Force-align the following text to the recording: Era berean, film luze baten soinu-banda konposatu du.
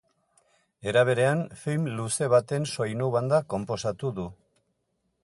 Era 0.91 1.01
berean, 1.09 1.43
film 1.65 1.85
luze 1.99 2.31
baten 2.35 2.67
soinu-banda 2.73 3.43
konposatu 3.55 4.15
du. 4.23 4.27